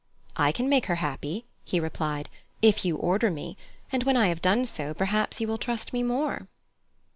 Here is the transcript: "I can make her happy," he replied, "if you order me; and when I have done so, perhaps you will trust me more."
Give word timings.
"I 0.35 0.51
can 0.51 0.67
make 0.67 0.87
her 0.87 0.95
happy," 0.95 1.45
he 1.63 1.79
replied, 1.79 2.27
"if 2.63 2.83
you 2.83 2.95
order 2.97 3.29
me; 3.29 3.55
and 3.91 4.03
when 4.03 4.17
I 4.17 4.29
have 4.29 4.41
done 4.41 4.65
so, 4.65 4.95
perhaps 4.95 5.39
you 5.39 5.47
will 5.47 5.59
trust 5.59 5.93
me 5.93 6.01
more." 6.01 6.47